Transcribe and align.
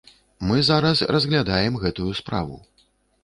Мы 0.51 0.55
зараз 0.69 1.03
разглядаем 1.15 1.77
гэтую 1.83 2.09
справу. 2.23 2.57